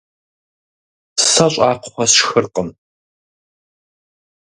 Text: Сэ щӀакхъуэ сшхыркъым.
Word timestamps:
Сэ 1.31 1.45
щӀакхъуэ 1.53 2.05
сшхыркъым. 2.11 2.69